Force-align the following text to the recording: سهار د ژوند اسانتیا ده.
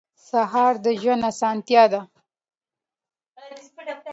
سهار 0.29 0.73
د 0.85 0.87
ژوند 1.01 1.23
اسانتیا 1.31 1.83
ده. 1.93 2.01